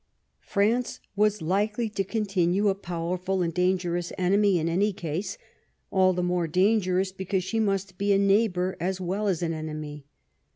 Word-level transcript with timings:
France 0.41 0.99
was 1.15 1.43
likely 1.43 1.87
to 1.87 2.03
continue 2.03 2.69
a 2.69 2.73
powerful 2.73 3.43
»ind 3.43 3.53
dangerous 3.53 4.11
enemy 4.17 4.57
in 4.57 4.67
any 4.67 4.91
case, 4.91 5.37
all 5.91 6.11
the 6.11 6.23
more 6.23 6.47
danger 6.47 6.97
ous 6.99 7.11
because 7.11 7.43
she 7.43 7.59
must 7.59 7.99
be 7.99 8.11
a 8.11 8.17
neighbor 8.17 8.75
as 8.79 8.99
well 8.99 9.27
as 9.27 9.43
an 9.43 9.53
enemy. 9.53 10.07